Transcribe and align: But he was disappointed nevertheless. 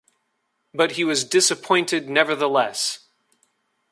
But 0.73 0.93
he 0.93 1.03
was 1.03 1.23
disappointed 1.23 2.09
nevertheless. 2.09 3.05